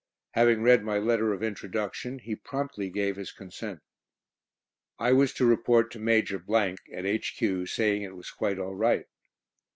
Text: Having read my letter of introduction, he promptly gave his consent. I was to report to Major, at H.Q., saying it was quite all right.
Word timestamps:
Having 0.31 0.63
read 0.63 0.83
my 0.83 0.97
letter 0.97 1.31
of 1.31 1.43
introduction, 1.43 2.17
he 2.17 2.35
promptly 2.35 2.89
gave 2.89 3.17
his 3.17 3.31
consent. 3.31 3.81
I 4.97 5.11
was 5.13 5.31
to 5.35 5.45
report 5.45 5.91
to 5.91 5.99
Major, 5.99 6.37
at 6.57 7.05
H.Q., 7.05 7.67
saying 7.67 8.01
it 8.01 8.15
was 8.15 8.31
quite 8.31 8.57
all 8.57 8.73
right. 8.73 9.05